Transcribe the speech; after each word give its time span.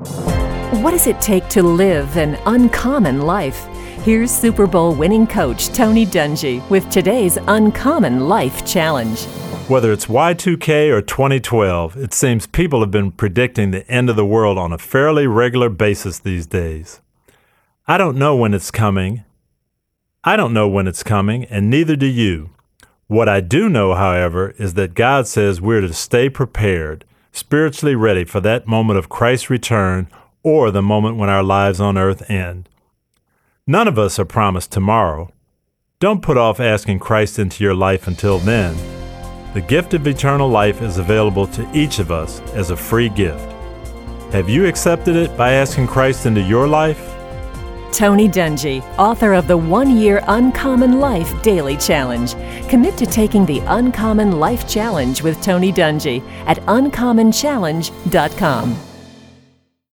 What 0.00 0.92
does 0.92 1.06
it 1.06 1.20
take 1.20 1.46
to 1.48 1.62
live 1.62 2.16
an 2.16 2.38
uncommon 2.46 3.20
life? 3.20 3.66
Here's 4.02 4.30
Super 4.30 4.66
Bowl 4.66 4.94
winning 4.94 5.26
coach 5.26 5.68
Tony 5.68 6.06
Dungy 6.06 6.66
with 6.70 6.88
today's 6.88 7.36
Uncommon 7.48 8.26
Life 8.26 8.64
Challenge. 8.64 9.22
Whether 9.68 9.92
it's 9.92 10.06
Y2K 10.06 10.90
or 10.90 11.02
2012, 11.02 11.98
it 11.98 12.14
seems 12.14 12.46
people 12.46 12.80
have 12.80 12.90
been 12.90 13.12
predicting 13.12 13.72
the 13.72 13.86
end 13.90 14.08
of 14.08 14.16
the 14.16 14.24
world 14.24 14.56
on 14.56 14.72
a 14.72 14.78
fairly 14.78 15.26
regular 15.26 15.68
basis 15.68 16.18
these 16.18 16.46
days. 16.46 17.02
I 17.86 17.98
don't 17.98 18.16
know 18.16 18.34
when 18.34 18.54
it's 18.54 18.70
coming. 18.70 19.24
I 20.24 20.34
don't 20.36 20.54
know 20.54 20.66
when 20.66 20.88
it's 20.88 21.02
coming, 21.02 21.44
and 21.44 21.68
neither 21.68 21.94
do 21.94 22.06
you. 22.06 22.50
What 23.06 23.28
I 23.28 23.40
do 23.40 23.68
know, 23.68 23.94
however, 23.94 24.54
is 24.58 24.74
that 24.74 24.94
God 24.94 25.26
says 25.26 25.60
we're 25.60 25.82
to 25.82 25.92
stay 25.92 26.30
prepared, 26.30 27.04
spiritually 27.32 27.94
ready 27.94 28.24
for 28.24 28.40
that 28.40 28.66
moment 28.66 28.98
of 28.98 29.08
Christ's 29.08 29.50
return 29.50 30.08
or 30.42 30.70
the 30.70 30.82
moment 30.82 31.16
when 31.16 31.28
our 31.28 31.42
lives 31.42 31.80
on 31.80 31.98
earth 31.98 32.28
end. 32.30 32.68
None 33.66 33.86
of 33.86 33.98
us 33.98 34.18
are 34.18 34.24
promised 34.24 34.72
tomorrow. 34.72 35.32
Don't 36.00 36.22
put 36.22 36.38
off 36.38 36.60
asking 36.60 36.98
Christ 36.98 37.38
into 37.38 37.62
your 37.62 37.74
life 37.74 38.06
until 38.06 38.38
then. 38.38 38.74
The 39.52 39.60
gift 39.60 39.94
of 39.94 40.06
eternal 40.06 40.48
life 40.48 40.80
is 40.80 40.98
available 40.98 41.46
to 41.48 41.68
each 41.74 41.98
of 41.98 42.10
us 42.10 42.40
as 42.54 42.70
a 42.70 42.76
free 42.76 43.08
gift. 43.08 43.52
Have 44.32 44.48
you 44.48 44.66
accepted 44.66 45.16
it 45.16 45.36
by 45.36 45.52
asking 45.52 45.88
Christ 45.88 46.24
into 46.24 46.40
your 46.40 46.68
life? 46.68 47.09
Tony 48.00 48.28
Dungy, 48.30 48.80
author 48.96 49.34
of 49.34 49.46
the 49.46 49.58
One 49.58 49.94
Year 49.94 50.24
Uncommon 50.26 51.00
Life 51.00 51.42
Daily 51.42 51.76
Challenge. 51.76 52.32
Commit 52.66 52.96
to 52.96 53.04
taking 53.04 53.44
the 53.44 53.58
Uncommon 53.66 54.40
Life 54.40 54.66
Challenge 54.66 55.22
with 55.22 55.42
Tony 55.42 55.70
Dungy 55.70 56.26
at 56.46 56.56
uncommonchallenge.com. 56.60 58.89